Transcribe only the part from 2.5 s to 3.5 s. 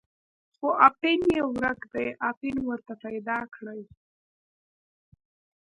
ورته پیدا